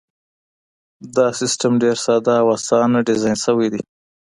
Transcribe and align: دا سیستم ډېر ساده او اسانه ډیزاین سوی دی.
دا 1.15 1.27
سیستم 1.39 1.71
ډېر 1.83 1.97
ساده 2.05 2.33
او 2.41 2.47
اسانه 2.57 2.99
ډیزاین 3.07 3.37
سوی 3.45 3.67
دی. 3.73 3.81